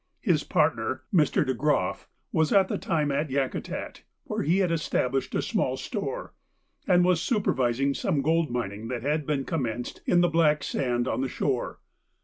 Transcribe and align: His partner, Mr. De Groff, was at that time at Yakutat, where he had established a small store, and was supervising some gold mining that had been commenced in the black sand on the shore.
His 0.21 0.43
partner, 0.43 1.03
Mr. 1.13 1.45
De 1.45 1.53
Groff, 1.53 2.07
was 2.31 2.51
at 2.51 2.69
that 2.69 2.81
time 2.81 3.11
at 3.11 3.29
Yakutat, 3.29 4.01
where 4.23 4.41
he 4.41 4.57
had 4.57 4.71
established 4.71 5.35
a 5.35 5.43
small 5.43 5.77
store, 5.77 6.33
and 6.87 7.05
was 7.05 7.21
supervising 7.21 7.93
some 7.93 8.23
gold 8.23 8.49
mining 8.49 8.87
that 8.87 9.03
had 9.03 9.27
been 9.27 9.45
commenced 9.45 10.01
in 10.07 10.21
the 10.21 10.27
black 10.27 10.63
sand 10.63 11.07
on 11.07 11.21
the 11.21 11.29
shore. 11.29 11.81